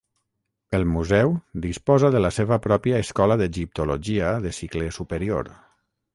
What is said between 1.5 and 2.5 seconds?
disposa de la